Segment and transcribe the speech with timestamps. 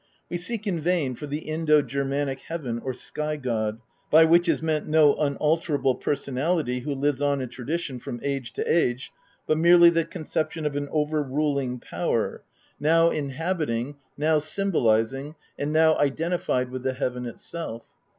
[0.31, 4.59] We seek in vain for the Indo Germanic Heaven or Sky god, by which is
[4.59, 9.11] meant no unalterable personality who lives on in tradition from age to age,
[9.45, 12.41] but merely the conception of an over ruling power,
[12.79, 13.21] now INTRODUCTION.
[13.21, 17.83] vil inhabiting, now symbolising, and now identified with the heaven itself.